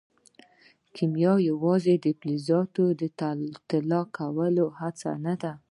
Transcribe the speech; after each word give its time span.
کیمیا 0.95 1.33
یوازې 1.49 1.93
د 2.05 2.07
فلزاتو 2.19 2.83
د 3.01 3.01
طلا 3.69 4.01
کولو 4.17 4.65
هڅه 4.79 5.11
نه 5.25 5.33
وه. 5.41 5.51